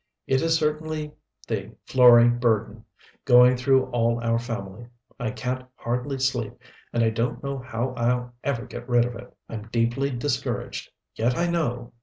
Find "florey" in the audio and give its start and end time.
1.85-2.27